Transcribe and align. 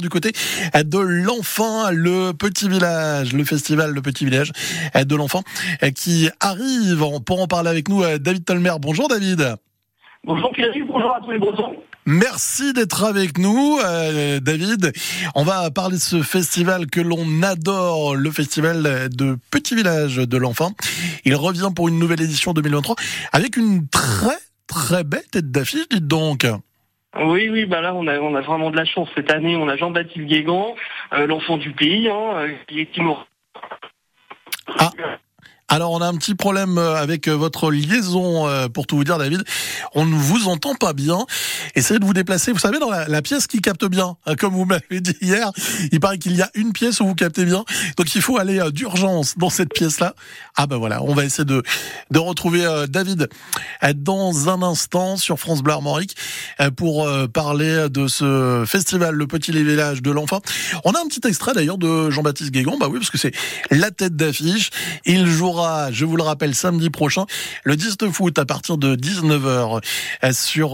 du 0.00 0.08
côté 0.08 0.32
de 0.74 0.98
l'enfant, 0.98 1.92
le 1.92 2.32
petit 2.32 2.68
village, 2.68 3.32
le 3.32 3.44
festival 3.44 3.92
Le 3.92 4.02
Petit 4.02 4.24
Village 4.24 4.50
de 4.96 5.14
l'enfant 5.14 5.44
qui 5.94 6.28
arrive 6.40 7.20
pour 7.24 7.40
en 7.40 7.46
parler 7.46 7.70
avec 7.70 7.88
nous. 7.88 8.02
David 8.18 8.44
Tolmer, 8.44 8.72
bonjour 8.80 9.06
David. 9.06 9.54
Bonjour 10.24 10.50
Pierre, 10.50 10.72
bonjour 10.88 11.14
à 11.14 11.20
tous 11.20 11.30
les 11.30 11.38
Bretons. 11.38 11.76
Merci 12.04 12.72
d'être 12.72 13.04
avec 13.04 13.38
nous, 13.38 13.78
euh, 13.84 14.40
David. 14.40 14.92
On 15.36 15.44
va 15.44 15.70
parler 15.70 15.98
de 15.98 16.02
ce 16.02 16.20
festival 16.20 16.88
que 16.88 17.00
l'on 17.00 17.44
adore, 17.44 18.16
le 18.16 18.30
festival 18.32 19.08
de 19.10 19.38
Petit 19.52 19.76
Village 19.76 20.16
de 20.16 20.36
l'Enfant. 20.36 20.72
Il 21.24 21.36
revient 21.36 21.70
pour 21.72 21.86
une 21.86 22.00
nouvelle 22.00 22.22
édition 22.22 22.54
2023 22.54 22.96
avec 23.30 23.56
une 23.56 23.86
très 23.86 24.36
très 24.66 25.04
belle 25.04 25.26
tête 25.30 25.52
d'affiche, 25.52 25.88
dites 25.88 26.08
donc. 26.08 26.44
Oui, 27.24 27.48
oui, 27.48 27.64
bah 27.64 27.80
là 27.80 27.94
on 27.94 28.06
a 28.06 28.40
vraiment 28.40 28.70
de 28.70 28.76
la 28.76 28.84
chance 28.84 29.08
cette 29.14 29.30
année. 29.30 29.56
On 29.56 29.68
a 29.68 29.76
Jean-Baptiste 29.76 30.26
Guégan, 30.26 30.74
euh, 31.14 31.26
l'enfant 31.26 31.56
du 31.56 31.72
pays, 31.72 32.08
hein, 32.08 32.36
euh, 32.36 32.52
qui 32.68 32.80
est 32.80 32.92
timoré. 32.92 33.24
Alors 35.68 35.90
on 35.92 36.00
a 36.00 36.06
un 36.06 36.14
petit 36.14 36.34
problème 36.34 36.78
euh, 36.78 36.94
avec 36.94 37.28
votre 37.28 37.70
liaison 37.70 38.46
pour 38.72 38.86
tout 38.86 38.96
vous 38.96 39.04
dire 39.04 39.18
David. 39.18 39.42
On 39.94 40.06
ne 40.06 40.14
vous 40.14 40.48
entend 40.48 40.74
pas 40.74 40.92
bien. 40.92 41.26
Essayez 41.74 41.98
de 41.98 42.04
vous 42.04 42.12
déplacer. 42.12 42.52
Vous 42.52 42.58
savez 42.58 42.78
dans 42.78 42.90
la, 42.90 43.22
pièce 43.22 43.46
qui 43.46 43.60
capte 43.60 43.84
bien, 43.84 44.16
hein, 44.26 44.34
comme 44.36 44.54
vous 44.54 44.64
m'avez 44.64 45.00
dit 45.00 45.16
hier, 45.20 45.50
il 45.90 45.98
paraît 45.98 46.18
qu'il 46.18 46.36
y 46.36 46.42
a 46.42 46.50
une 46.54 46.72
pièce 46.72 47.00
où 47.00 47.06
vous 47.06 47.14
captez 47.14 47.44
bien. 47.44 47.64
Donc 47.96 48.14
il 48.14 48.22
faut 48.22 48.38
aller 48.38 48.60
d'urgence 48.70 49.36
dans 49.36 49.50
cette 49.50 49.72
pièce-là. 49.74 50.14
Ah 50.56 50.66
ben 50.66 50.76
voilà, 50.76 51.02
on 51.02 51.14
va 51.14 51.24
essayer 51.24 51.44
de 51.44 51.62
de 52.10 52.18
retrouver 52.18 52.64
David 52.88 53.28
dans 53.96 54.48
un 54.48 54.62
instant 54.62 55.16
sur 55.16 55.38
France 55.38 55.62
Bleu 55.62 55.72
Armorique 55.72 56.16
pour 56.76 57.08
parler 57.32 57.88
de 57.90 58.06
ce 58.06 58.64
festival 58.66 59.14
Le 59.14 59.26
Petit 59.26 59.52
Village 59.52 60.02
de 60.02 60.10
l'Enfant. 60.10 60.40
On 60.84 60.92
a 60.92 61.00
un 61.00 61.08
petit 61.08 61.26
extrait 61.26 61.52
d'ailleurs 61.54 61.78
de 61.78 62.10
Jean-Baptiste 62.10 62.50
Guégan, 62.50 62.76
bah 62.78 62.86
oui, 62.88 62.98
parce 62.98 63.10
que 63.10 63.18
c'est 63.18 63.32
la 63.70 63.90
tête 63.90 64.16
d'affiche. 64.16 64.70
Il 65.04 65.26
jouera, 65.26 65.55
je 65.90 66.04
vous 66.04 66.16
le 66.16 66.22
rappelle, 66.22 66.54
samedi 66.54 66.90
prochain, 66.90 67.26
le 67.64 67.76
10 67.76 67.96
de 67.96 68.06
à 68.38 68.44
partir 68.44 68.78
de 68.78 68.96
19h 68.96 69.82
sur 70.32 70.70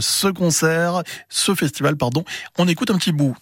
ce 0.00 0.28
concert, 0.28 1.02
ce 1.28 1.54
festival, 1.54 1.96
pardon. 1.96 2.24
On 2.58 2.68
écoute 2.68 2.90
un 2.90 2.96
petit 2.96 3.12
bout. 3.12 3.36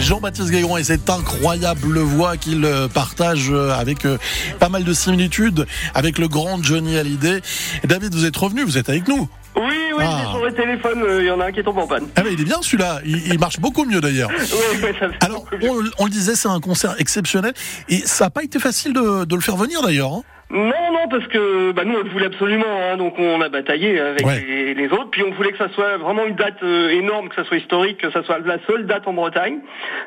Jean-Baptiste 0.00 0.50
Gaillon 0.50 0.76
et 0.76 0.84
cette 0.84 1.08
incroyable 1.08 1.98
voix 2.00 2.36
qu'il 2.36 2.64
euh, 2.64 2.88
partage 2.88 3.50
euh, 3.50 3.70
avec 3.70 4.04
euh, 4.04 4.18
pas 4.58 4.68
mal 4.68 4.82
de 4.82 4.92
similitudes 4.92 5.66
avec 5.94 6.18
le 6.18 6.26
grand 6.26 6.62
Johnny 6.62 6.98
Hallyday. 6.98 7.40
David, 7.84 8.12
vous 8.12 8.24
êtes 8.24 8.36
revenu, 8.36 8.64
vous 8.64 8.76
êtes 8.76 8.88
avec 8.88 9.06
nous. 9.06 9.28
Oui, 9.56 9.92
oui, 9.96 10.04
ah. 10.04 10.30
sur 10.32 10.44
le 10.44 10.52
téléphone, 10.52 11.04
il 11.20 11.26
y 11.26 11.30
en 11.30 11.38
a 11.38 11.46
un 11.46 11.52
qui 11.52 11.60
est 11.60 11.62
tombé 11.62 11.80
en 11.80 11.86
panne. 11.86 12.08
Ah 12.16 12.22
mais 12.24 12.32
il 12.32 12.40
est 12.40 12.44
bien 12.44 12.60
celui-là, 12.60 13.00
il, 13.04 13.38
marche 13.38 13.60
beaucoup 13.60 13.84
mieux 13.84 14.00
d'ailleurs. 14.00 14.30
oui, 14.38 14.78
oui, 14.82 14.88
ça 14.98 15.06
Alors, 15.20 15.44
on, 15.62 15.84
on, 15.98 16.04
le 16.06 16.10
disait, 16.10 16.34
c'est 16.34 16.48
un 16.48 16.60
concert 16.60 16.96
exceptionnel 16.98 17.52
et 17.88 17.98
ça 17.98 18.24
n'a 18.24 18.30
pas 18.30 18.42
été 18.42 18.58
facile 18.58 18.92
de, 18.94 19.24
de 19.24 19.34
le 19.34 19.40
faire 19.40 19.56
venir 19.56 19.80
d'ailleurs. 19.80 20.12
Hein. 20.12 20.22
Non, 20.54 20.92
non, 20.92 21.08
parce 21.10 21.26
que 21.26 21.72
bah, 21.72 21.82
nous 21.84 21.96
on 21.96 22.04
le 22.04 22.10
voulait 22.10 22.26
absolument, 22.26 22.64
hein, 22.80 22.96
donc 22.96 23.18
on 23.18 23.40
a 23.40 23.48
bataillé 23.48 23.98
avec 23.98 24.24
les, 24.24 24.86
autres, 24.86 25.10
puis 25.10 25.24
on 25.24 25.32
voulait 25.32 25.50
que 25.50 25.58
ça 25.58 25.68
soit 25.70 25.96
vraiment 25.96 26.24
une 26.24 26.36
date 26.36 26.62
euh, 26.62 26.90
énorme, 26.90 27.28
que 27.28 27.34
ça 27.34 27.42
soit 27.42 27.56
historique, 27.56 27.98
que 27.98 28.12
ça 28.12 28.22
soit 28.22 28.38
la 28.38 28.58
seule 28.68 28.86
date 28.86 29.08
en 29.08 29.14
Bretagne. 29.14 29.58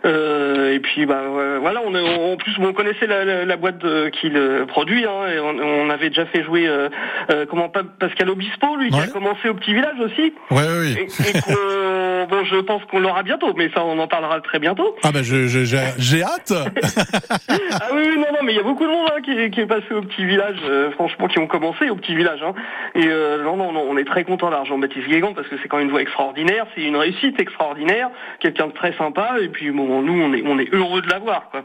Euh, 0.05 0.73
et 0.73 0.79
puis 0.79 1.05
bah 1.05 1.21
voilà, 1.59 1.81
on, 1.85 1.93
en 1.93 2.37
plus 2.37 2.53
on 2.59 2.71
connaissait 2.71 3.07
la, 3.07 3.57
boîte 3.57 3.83
qu'il 4.11 4.39
produit, 4.69 5.03
hein, 5.05 5.27
et 5.35 5.39
on, 5.39 5.89
avait 5.89 6.09
déjà 6.09 6.25
fait 6.27 6.43
jouer 6.43 6.65
euh, 6.67 6.87
comment 7.49 7.69
Pascal 7.99 8.29
Obispo, 8.29 8.77
lui 8.77 8.89
qui 8.89 8.99
a 8.99 9.07
commencé 9.07 9.49
au 9.49 9.53
petit 9.53 9.73
village 9.73 9.99
aussi. 9.99 10.33
Ouais, 10.49 10.63
oui. 10.79 10.97
Et, 10.97 11.07
bon, 12.29 12.43
je 12.45 12.57
pense 12.57 12.83
qu'on 12.85 12.99
l'aura 12.99 13.23
bientôt, 13.23 13.53
mais 13.55 13.69
ça 13.73 13.83
on 13.83 13.97
en 13.99 14.07
parlera 14.07 14.39
très 14.41 14.59
bientôt. 14.59 14.95
Ah 15.03 15.11
bah 15.11 15.21
j'ai 15.23 16.23
hâte. 16.23 16.53
ah 17.49 17.87
oui, 17.93 18.07
non, 18.15 18.27
non, 18.33 18.43
mais 18.43 18.53
il 18.53 18.57
y 18.57 18.59
a 18.59 18.63
beaucoup 18.63 18.85
de 18.85 18.89
monde 18.89 19.09
hein, 19.11 19.21
qui, 19.23 19.51
qui 19.51 19.61
est 19.61 19.67
passé 19.67 19.93
au 19.93 20.01
petit 20.01 20.25
village 20.25 20.57
euh, 20.63 20.91
franchement, 20.91 21.27
qui 21.27 21.39
ont 21.39 21.47
commencé 21.47 21.89
au 21.89 21.95
petit 21.95 22.15
village. 22.15 22.39
Hein. 22.43 22.53
Et 22.95 23.07
euh, 23.07 23.43
non, 23.43 23.57
non, 23.57 23.71
non, 23.71 23.85
on 23.87 23.97
est 23.97 24.05
très 24.05 24.23
content 24.23 24.49
d'Argent 24.49 24.77
Baptiste 24.77 25.07
Guégan 25.07 25.33
parce 25.33 25.47
que 25.47 25.55
c'est 25.61 25.67
quand 25.67 25.77
même 25.77 25.87
une 25.87 25.91
voix 25.91 26.01
extraordinaire, 26.01 26.65
c'est 26.75 26.81
une 26.81 26.95
réussite 26.95 27.39
extraordinaire, 27.39 28.09
quelqu'un 28.39 28.67
de 28.67 28.73
très 28.73 28.95
sympa. 28.97 29.35
Et 29.41 29.49
puis 29.49 29.71
bon, 29.71 30.01
nous, 30.01 30.21
on 30.21 30.33
est, 30.33 30.43
on 30.45 30.59
est 30.59 30.73
heureux 30.73 31.01
de 31.01 31.09
l'avoir. 31.09 31.49
Quoi. 31.51 31.63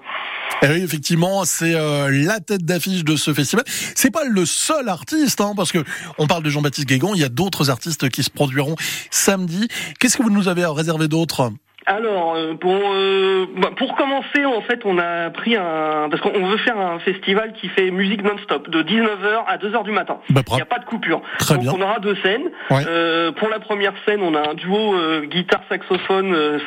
Et 0.63 0.69
oui, 0.69 0.83
effectivement, 0.83 1.45
c'est 1.45 1.75
euh, 1.75 2.11
la 2.11 2.41
tête 2.41 2.65
d'affiche 2.65 3.05
de 3.05 3.17
ce 3.17 3.33
festival. 3.33 3.65
C'est 3.67 4.13
pas 4.13 4.25
le 4.25 4.45
seul 4.45 4.89
artiste, 4.89 5.41
hein, 5.41 5.53
parce 5.57 5.73
que 5.73 5.79
on 6.19 6.27
parle 6.27 6.43
de 6.43 6.51
Jean-Baptiste 6.51 6.89
Guégan, 6.89 7.15
il 7.15 7.21
y 7.21 7.25
a 7.25 7.29
d'autres 7.29 7.71
artistes 7.71 8.09
qui 8.11 8.23
se 8.23 8.31
produiront 8.31 8.77
samedi. 9.11 9.69
Qu'est-ce 9.99 10.17
que 10.17 10.23
vous 10.23 10.31
nous 10.31 10.49
avez 10.49 10.52
réservé 10.75 11.09
d'autres 11.09 11.53
alors 11.87 12.35
euh, 12.37 12.55
pour 12.55 12.75
euh, 12.75 13.47
bah, 13.57 13.71
pour 13.77 13.95
commencer 13.97 14.45
en 14.45 14.61
fait 14.63 14.81
on 14.85 14.99
a 14.99 15.31
pris 15.31 15.57
un 15.57 16.09
parce 16.11 16.21
qu'on 16.23 16.47
veut 16.47 16.57
faire 16.59 16.79
un 16.79 16.99
festival 17.01 17.53
qui 17.55 17.69
fait 17.69 17.91
musique 17.91 18.23
non-stop 18.23 18.69
de 18.71 18.83
19h 18.83 19.45
à 19.47 19.57
2h 19.59 19.85
du 19.85 19.91
matin. 19.91 20.19
Bah, 20.31 20.43
il 20.51 20.55
n'y 20.55 20.63
a 20.63 20.67
pas 20.67 20.79
de 20.79 20.85
coupure. 20.85 21.23
Très 21.39 21.55
Donc 21.55 21.63
bien. 21.65 21.73
on 21.77 21.81
aura 21.81 21.99
deux 21.99 22.17
scènes. 22.23 22.51
Euh, 22.71 23.33
pour 23.33 23.49
la 23.49 23.59
première 23.59 23.95
scène 24.07 24.21
on 24.23 24.35
a 24.35 24.51
un 24.51 24.55
duo 24.55 24.95
guitare 25.25 25.63
saxophone 25.69 26.61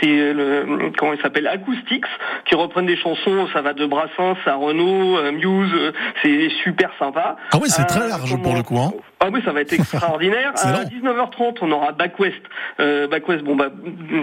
c'est 0.00 0.32
le 0.32 0.90
comment 0.96 1.12
il 1.12 1.20
s'appelle 1.20 1.46
Acoustics 1.46 2.04
qui 2.46 2.54
reprennent 2.54 2.86
des 2.86 2.96
chansons 2.96 3.48
ça 3.52 3.60
va 3.62 3.72
de 3.74 3.86
Brassens 3.86 4.36
à 4.46 4.54
Renault 4.54 5.18
Muse 5.32 5.92
c'est 6.22 6.48
super 6.64 6.90
sympa. 6.98 7.36
Ah 7.52 7.58
oui 7.60 7.68
c'est 7.68 7.84
très 7.84 8.08
large 8.08 8.36
pour 8.42 8.54
le 8.54 8.62
coup 8.62 8.78
hein. 8.78 8.92
Ah 9.24 9.28
oui, 9.32 9.40
ça 9.44 9.52
va 9.52 9.60
être 9.60 9.72
extraordinaire. 9.78 10.52
à 10.56 10.84
19h30, 10.84 11.58
on 11.60 11.70
aura 11.70 11.92
Back 11.92 12.18
West. 12.18 12.42
Euh, 12.80 13.06
Back 13.06 13.28
West, 13.28 13.44
bon 13.44 13.54
bah 13.54 13.68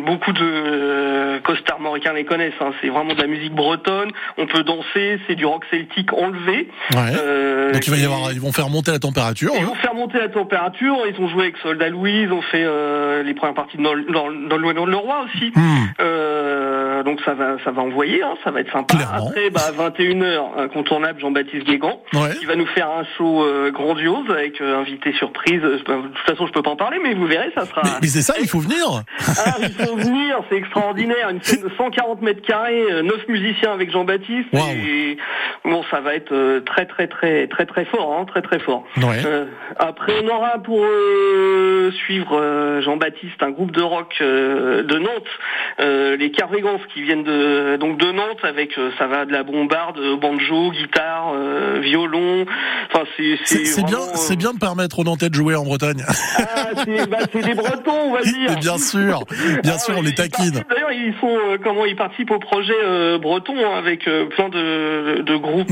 beaucoup 0.05 0.33
de 0.33 0.38
euh, 0.41 1.39
costards 1.39 1.79
les 2.15 2.25
connaissent. 2.25 2.53
Hein. 2.61 2.71
C'est 2.81 2.89
vraiment 2.89 3.13
de 3.13 3.21
la 3.21 3.27
musique 3.27 3.53
bretonne. 3.53 4.11
On 4.37 4.45
peut 4.45 4.63
danser. 4.63 5.19
C'est 5.27 5.35
du 5.35 5.45
rock 5.45 5.65
celtique 5.71 6.13
enlevé. 6.13 6.69
Ouais. 6.93 6.99
Euh, 7.19 7.71
Donc 7.73 7.85
il 7.87 7.91
va 7.91 7.97
y 7.97 8.05
avoir, 8.05 8.31
ils 8.31 8.41
vont 8.41 8.51
faire 8.51 8.69
monter 8.69 8.91
la 8.91 8.99
température. 8.99 9.51
Ils 9.57 9.65
vont 9.65 9.75
faire 9.75 9.93
monter 9.93 10.19
la 10.19 10.29
température. 10.29 10.97
Ils 11.07 11.21
ont 11.21 11.29
joué 11.29 11.43
avec 11.43 11.57
Soldat 11.57 11.89
Louis. 11.89 12.23
Ils 12.23 12.31
ont 12.31 12.41
fait 12.41 12.63
euh, 12.63 13.23
les 13.23 13.33
premières 13.33 13.55
parties 13.55 13.77
dans, 13.77 13.95
dans, 13.95 14.31
dans 14.31 14.85
le 14.85 14.97
roi 14.97 15.25
aussi. 15.25 15.51
Hmm. 15.55 15.85
Euh, 16.01 16.68
donc 17.03 17.21
ça 17.25 17.33
va, 17.33 17.57
ça 17.63 17.71
va 17.71 17.81
envoyer. 17.81 18.21
Hein. 18.23 18.35
Ça 18.43 18.51
va 18.51 18.61
être 18.61 18.71
sympa. 18.71 18.95
Clairement. 18.95 19.27
Après, 19.27 19.49
bah 19.49 19.71
21h, 19.77 20.57
incontournable 20.57 21.19
Jean-Baptiste 21.19 21.65
Guégan, 21.65 22.01
ouais. 22.13 22.35
qui 22.39 22.45
va 22.45 22.55
nous 22.55 22.67
faire 22.67 22.89
un 22.89 23.03
show 23.17 23.45
grandiose 23.71 24.29
avec 24.29 24.61
un 24.61 24.79
invité 24.79 25.13
surprise. 25.13 25.61
De 25.61 25.77
toute 25.77 26.17
façon, 26.25 26.47
je 26.47 26.51
peux 26.51 26.61
pas 26.61 26.71
en 26.71 26.75
parler, 26.75 26.97
mais 27.03 27.13
vous 27.13 27.25
verrez, 27.25 27.51
ça 27.55 27.65
sera. 27.65 27.81
Mais, 28.01 28.07
c'est 28.07 28.21
ça, 28.21 28.35
il 28.39 28.47
faut 28.47 28.59
venir. 28.59 29.03
Ah, 29.19 29.55
il 29.61 29.85
faut 29.85 29.95
venir, 29.95 30.41
c'est 30.49 30.57
extraordinaire. 30.57 31.29
Une 31.29 31.41
scène 31.41 31.61
de 31.61 31.71
140 31.77 32.21
mètres 32.21 32.41
carrés, 32.41 33.03
9 33.03 33.27
musiciens 33.27 33.73
avec 33.73 33.91
Jean-Baptiste. 33.91 34.49
Et 34.53 35.17
bon, 35.65 35.83
ça 35.91 35.99
va 36.01 36.15
être 36.15 36.59
très, 36.65 36.85
très, 36.85 37.07
très, 37.07 37.47
très, 37.47 37.65
très 37.65 37.85
fort, 37.85 38.13
hein, 38.13 38.25
très, 38.25 38.41
très 38.41 38.59
fort. 38.59 38.83
Ouais. 38.97 39.21
Euh, 39.25 39.45
après, 39.77 40.13
on 40.23 40.27
aura 40.27 40.59
pour 40.59 40.83
euh, 40.83 41.91
suivre 41.91 42.39
euh, 42.39 42.81
Jean-Baptiste 42.81 43.41
un 43.41 43.51
groupe 43.51 43.71
de 43.71 43.81
rock 43.81 44.15
de 44.19 44.97
Nantes, 44.97 46.17
les 46.19 46.31
Carvégans, 46.31 46.79
qui 46.93 47.03
viennent 47.03 47.23
de 47.23 47.77
donc 47.77 47.97
de 47.97 48.11
Nantes 48.11 48.43
avec 48.43 48.73
ça 48.97 49.07
va 49.07 49.25
de 49.25 49.31
la 49.31 49.43
bombarde, 49.43 49.99
banjo, 50.19 50.71
guitare, 50.71 51.33
violon. 51.79 52.45
Enfin, 52.91 53.05
c'est 53.17 53.37
c'est 53.45 53.85
bien, 53.85 53.99
c'est 54.15 54.35
bien 54.35 54.53
de 54.53 54.59
permettre 54.59 54.99
aux 54.99 55.03
Nantais 55.03 55.29
de 55.29 55.35
jouer 55.35 55.55
en 55.55 55.63
Bretagne. 55.63 56.03
Ah, 56.37 56.69
c'est 56.75 57.09
bah, 57.09 57.17
des 57.33 57.53
Bretons, 57.53 58.09
on 58.09 58.13
va 58.13 58.21
dire. 58.23 58.59
bien 58.59 58.77
sûr, 58.77 59.23
bien 59.63 59.73
ah, 59.75 59.79
sûr, 59.79 59.95
on 59.97 60.01
les 60.01 60.13
taquine. 60.13 60.63
D'ailleurs, 60.69 60.91
ils 60.91 61.13
sont 61.19 61.37
comment 61.63 61.85
ils 61.85 61.95
participent 61.95 62.31
au 62.31 62.39
projet 62.39 62.73
breton 63.19 63.55
hein, 63.57 63.77
avec 63.77 64.03
plein 64.03 64.49
de, 64.49 65.21
de 65.21 65.35
groupes. 65.37 65.48
Oui, 65.55 65.65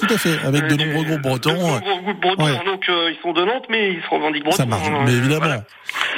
tout 0.00 0.14
à 0.14 0.18
fait, 0.18 0.38
avec 0.46 0.66
de 0.66 0.76
nombreux 0.76 1.04
groupes 1.04 1.22
bretons. 1.22 1.52
De 1.52 1.56
nombreux 1.56 2.02
groupes 2.02 2.20
bretons, 2.20 2.44
ouais. 2.44 2.64
donc 2.64 2.84
ils 2.88 3.18
sont 3.22 3.32
de 3.32 3.44
Nantes, 3.44 3.66
mais 3.68 3.92
ils 3.92 4.02
se 4.02 4.08
revendiquent 4.08 4.44
bretons. 4.44 4.56
Ça 4.56 4.66
marche, 4.66 4.88
mais 5.04 5.12
évidemment. 5.12 5.38
Voilà. 5.38 5.64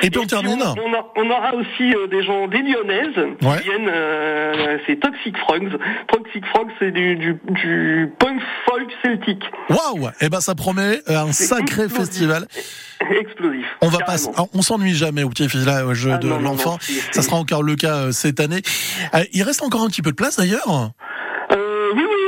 Et 0.03 0.11
puis 0.11 0.21
on 0.21 0.27
termine. 0.27 0.63
On, 0.63 1.23
on, 1.23 1.31
aura 1.31 1.55
aussi 1.55 1.95
euh, 1.95 2.07
des 2.07 2.23
gens, 2.23 2.49
des 2.49 2.63
Lyonnaises, 2.63 3.17
ouais. 3.17 3.59
qui 3.59 3.65
viennent, 3.65 3.91
euh, 3.93 4.79
c'est 4.87 4.99
Toxic 4.99 5.37
Frogs. 5.39 5.79
Toxic 6.09 6.45
Frogs, 6.47 6.71
c'est 6.79 6.91
du, 6.91 7.17
du, 7.17 7.39
du, 7.51 8.13
punk 8.19 8.41
folk 8.67 8.89
celtique. 9.05 9.45
Waouh 9.69 10.11
Eh 10.21 10.29
ben 10.29 10.41
ça 10.41 10.55
promet 10.55 11.01
un 11.07 11.33
sacré 11.33 11.85
explosif. 11.85 11.97
festival. 11.97 12.47
Explosif. 13.19 13.67
On 13.83 13.89
va 13.89 13.99
pas, 13.99 14.17
on 14.55 14.63
s'ennuie 14.63 14.95
jamais 14.95 15.23
au 15.23 15.29
petit 15.29 15.47
village 15.47 16.09
ah, 16.11 16.19
de 16.19 16.29
l'enfant. 16.29 16.79
Ça 17.13 17.23
sera 17.23 17.37
encore 17.37 17.63
le 17.63 17.77
cas 17.77 18.13
cette 18.13 18.41
année. 18.41 18.63
Il 19.33 19.43
reste 19.43 19.63
encore 19.63 19.83
un 19.83 19.89
petit 19.89 20.03
peu 20.03 20.11
de 20.11 20.17
place 20.17 20.37
d'ailleurs? 20.37 20.93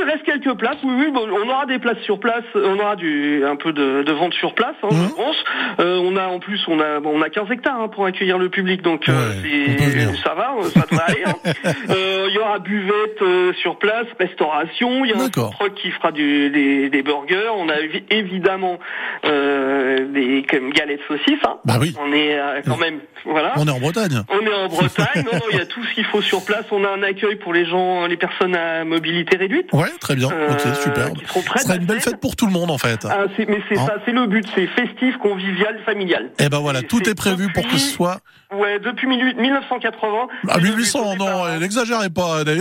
Il 0.05 0.09
reste 0.11 0.23
quelques 0.23 0.57
places. 0.57 0.77
Oui, 0.83 0.93
oui, 0.97 1.11
bon, 1.11 1.27
on 1.31 1.49
aura 1.49 1.65
des 1.65 1.79
places 1.79 1.99
sur 1.99 2.19
place. 2.19 2.43
On 2.55 2.77
aura 2.79 2.95
du 2.95 3.43
un 3.45 3.55
peu 3.55 3.71
de, 3.73 4.03
de 4.03 4.11
vente 4.11 4.33
sur 4.33 4.53
place, 4.53 4.75
hein, 4.83 4.87
Mhm. 4.91 5.07
je 5.09 5.13
pense. 5.15 5.35
Euh, 5.79 5.97
on 6.03 6.15
a 6.17 6.27
en 6.27 6.39
plus, 6.39 6.59
on 6.67 6.79
a 6.79 6.99
bon, 6.99 7.11
on 7.15 7.21
a 7.21 7.29
15 7.29 7.49
hectares 7.51 7.79
hein, 7.81 7.87
pour 7.87 8.05
accueillir 8.05 8.37
le 8.37 8.49
public, 8.49 8.81
donc 8.81 9.07
euh, 9.09 9.13
Ouais, 9.43 10.15
ça 10.23 10.33
va, 10.33 10.53
ça 10.73 10.81
devrait 10.89 11.05
aller. 11.07 11.23
hein. 11.25 11.33
Euh, 11.89 12.27
Il 12.29 12.35
y 12.35 12.39
aura 12.39 12.59
buvette 12.59 13.55
sur 13.61 13.77
place, 13.77 14.05
restauration. 14.19 15.05
Il 15.05 15.11
y 15.11 15.13
a 15.13 15.17
un 15.23 15.29
truck 15.29 15.73
qui 15.75 15.91
fera 15.91 16.11
du, 16.11 16.49
des, 16.49 16.89
des 16.89 17.03
burgers. 17.03 17.49
On 17.55 17.69
a 17.69 17.75
évi- 17.79 18.03
évidemment 18.09 18.79
des 19.23 20.45
comme 20.49 20.71
galettes 20.71 21.01
saucisses. 21.07 21.39
hein. 21.45 21.57
Bah 21.65 21.75
oui, 21.79 21.95
On 21.99 22.11
est 22.13 22.37
quand 22.65 22.77
même, 22.77 22.99
voilà. 23.25 23.53
on 23.57 23.67
est 23.67 23.71
en 23.71 23.79
Bretagne. 23.79 24.21
On 24.29 24.45
est 24.45 24.53
en 24.53 24.67
Bretagne, 24.67 25.23
non, 25.31 25.39
il 25.51 25.57
y 25.57 25.61
a 25.61 25.65
tout 25.65 25.83
ce 25.83 25.93
qu'il 25.93 26.05
faut 26.05 26.21
sur 26.21 26.43
place. 26.45 26.65
On 26.71 26.83
a 26.83 26.89
un 26.89 27.03
accueil 27.03 27.35
pour 27.37 27.53
les 27.53 27.65
gens, 27.65 28.05
les 28.07 28.17
personnes 28.17 28.55
à 28.55 28.83
mobilité 28.85 29.37
réduite. 29.37 29.71
Ouais, 29.73 29.87
très 29.99 30.15
bien. 30.15 30.29
euh, 30.31 30.51
ok, 30.53 30.61
super. 30.81 31.11
Qui 31.13 31.25
seront 31.25 31.41
Ce 31.57 31.63
sera 31.63 31.75
une 31.75 31.85
belle 31.85 32.01
fête 32.01 32.19
pour 32.19 32.35
tout 32.35 32.45
le 32.45 32.51
monde 32.51 32.71
en 32.71 32.77
fait. 32.77 33.05
Ah, 33.09 33.25
mais 33.37 33.61
c'est 33.69 33.77
Hein 33.77 33.85
ça, 33.87 33.95
c'est 34.05 34.11
le 34.11 34.27
but, 34.27 34.45
c'est 34.55 34.67
festif, 34.67 35.17
convivial, 35.17 35.79
familial. 35.85 36.31
Eh 36.39 36.49
ben 36.49 36.59
voilà, 36.59 36.81
tout 36.81 37.07
est 37.09 37.15
prévu 37.15 37.51
pour 37.53 37.63
que 37.67 37.77
ce 37.77 37.89
soit. 37.93 38.19
Ouais, 38.55 38.79
depuis 38.79 39.07
18 39.07 39.37
1980. 39.37 40.27
Ah, 40.47 40.53
c'est 40.55 40.61
le 40.61 40.67
1800, 40.69 40.99
but 41.01 41.07
au 41.07 41.15
non, 41.25 41.43
hein. 41.45 41.59
n'exagérez 41.59 42.09
pas. 42.09 42.43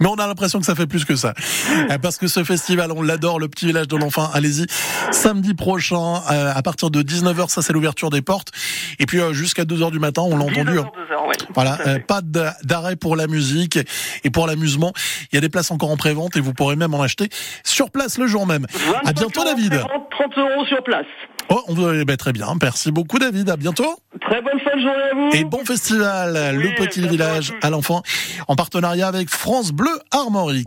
Mais 0.00 0.06
on 0.06 0.14
a 0.14 0.26
l'impression 0.26 0.58
que 0.60 0.66
ça 0.66 0.74
fait 0.74 0.86
plus 0.86 1.04
que 1.04 1.16
ça. 1.16 1.34
Euh, 1.90 1.98
Parce 1.98 2.16
que 2.18 2.26
ce 2.26 2.42
festival, 2.44 2.90
on 2.92 3.02
l'adore, 3.02 3.38
le 3.38 3.48
petit 3.48 3.66
village 3.66 3.88
de 3.88 3.96
l'enfant. 3.96 4.28
Allez-y. 4.34 4.66
Samedi 5.12 5.54
prochain, 5.54 6.22
euh, 6.30 6.52
à 6.54 6.62
partir 6.62 6.90
de 6.90 7.02
19h, 7.02 7.48
ça 7.48 7.62
c'est 7.62 7.72
l'ouverture 7.72 8.10
des 8.10 8.20
portes. 8.22 8.50
Et 8.98 9.06
puis 9.06 9.20
euh, 9.20 9.32
jusqu'à 9.32 9.64
2h 9.64 9.90
du 9.90 9.98
matin, 9.98 10.22
on 10.22 10.36
l'a 10.36 10.44
entendu. 10.44 10.72
19h, 10.78 10.78
hein. 10.80 10.90
2h, 11.10 11.28
ouais, 11.28 11.34
Voilà, 11.54 11.78
euh, 11.86 11.98
pas 12.00 12.20
d'a- 12.22 12.56
d'arrêt 12.64 12.96
pour 12.96 13.16
la 13.16 13.26
musique 13.26 13.78
et 14.24 14.30
pour 14.30 14.46
l'amusement. 14.46 14.92
Il 15.32 15.36
y 15.36 15.38
a 15.38 15.40
des 15.40 15.48
places 15.48 15.70
encore 15.70 15.90
en 15.90 15.96
prévente 15.96 16.36
et 16.36 16.40
vous 16.40 16.52
pourrez 16.54 16.76
même 16.76 16.94
en 16.94 17.02
acheter 17.02 17.28
sur 17.64 17.90
place 17.90 18.18
le 18.18 18.26
jour 18.26 18.46
même. 18.46 18.66
25 18.72 19.08
À 19.08 19.12
bientôt, 19.12 19.44
David. 19.44 19.70
présente, 19.70 20.10
30 20.10 20.38
euros 20.38 20.64
sur 20.66 20.82
place. 20.82 21.06
Oh, 21.50 21.62
on 21.68 21.72
veut, 21.74 22.00
eh 22.00 22.04
ben, 22.04 22.16
très 22.18 22.32
bien. 22.34 22.46
Merci 22.60 22.92
beaucoup, 22.92 23.18
David. 23.18 23.48
À 23.48 23.56
bientôt. 23.56 23.96
Très 24.20 24.42
bonne 24.42 24.60
fin 24.60 24.76
de 24.76 24.82
journée 24.82 25.02
à 25.10 25.14
vous. 25.14 25.30
Et 25.32 25.44
bon 25.44 25.64
festival, 25.64 26.38
Oui, 26.58 26.62
le 26.62 26.74
petit 26.74 27.00
village 27.08 27.54
à 27.62 27.70
l'enfant, 27.70 28.02
en 28.48 28.54
partenariat 28.54 29.08
avec 29.08 29.30
France 29.30 29.72
Bleu 29.72 29.90
Armorique. 30.10 30.56